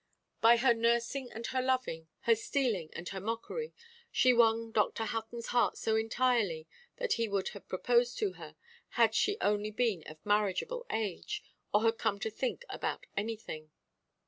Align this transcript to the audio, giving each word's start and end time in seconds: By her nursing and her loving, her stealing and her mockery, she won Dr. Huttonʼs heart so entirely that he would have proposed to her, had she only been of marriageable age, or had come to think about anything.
By 0.41 0.57
her 0.57 0.73
nursing 0.73 1.31
and 1.31 1.45
her 1.45 1.61
loving, 1.61 2.07
her 2.21 2.33
stealing 2.33 2.89
and 2.93 3.07
her 3.09 3.19
mockery, 3.19 3.71
she 4.11 4.33
won 4.33 4.71
Dr. 4.71 5.03
Huttonʼs 5.03 5.45
heart 5.49 5.77
so 5.77 5.95
entirely 5.95 6.67
that 6.97 7.13
he 7.13 7.27
would 7.27 7.49
have 7.49 7.69
proposed 7.69 8.17
to 8.17 8.31
her, 8.33 8.55
had 8.97 9.13
she 9.13 9.37
only 9.41 9.69
been 9.69 10.01
of 10.07 10.17
marriageable 10.25 10.87
age, 10.89 11.43
or 11.71 11.83
had 11.83 11.99
come 11.99 12.17
to 12.21 12.31
think 12.31 12.65
about 12.67 13.05
anything. 13.15 13.69